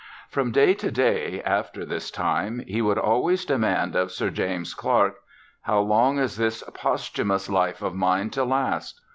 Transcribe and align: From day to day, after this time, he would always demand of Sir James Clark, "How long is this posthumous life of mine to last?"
From 0.29 0.51
day 0.51 0.73
to 0.73 0.89
day, 0.89 1.43
after 1.45 1.85
this 1.85 2.09
time, 2.09 2.63
he 2.65 2.81
would 2.81 2.97
always 2.97 3.45
demand 3.45 3.95
of 3.95 4.11
Sir 4.11 4.31
James 4.31 4.73
Clark, 4.73 5.17
"How 5.61 5.79
long 5.81 6.17
is 6.17 6.37
this 6.37 6.63
posthumous 6.73 7.51
life 7.51 7.83
of 7.83 7.93
mine 7.93 8.31
to 8.31 8.43
last?" 8.43 8.99